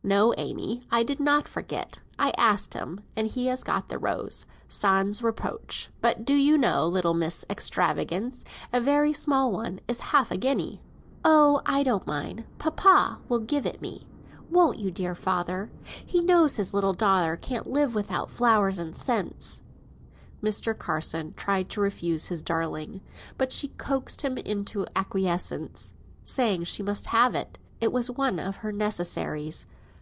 [0.00, 2.00] "No, Amy, I did not forget.
[2.18, 6.86] I asked him, and he has got the Rose, sans reproche; but do you know,
[6.86, 8.42] little Miss Extravagance,
[8.72, 10.80] a very small one is half a guinea?"
[11.26, 12.44] "Oh, I don't mind.
[12.58, 14.06] Papa will give it me,
[14.50, 15.70] won't you, dear father?
[16.06, 19.60] He knows his little daughter can't live without flowers and scents."
[20.42, 20.78] Mr.
[20.78, 23.02] Carson tried to refuse his darling,
[23.36, 25.92] but she coaxed him into acquiescence,
[26.24, 29.66] saying she must have it, it was one of her necessaries.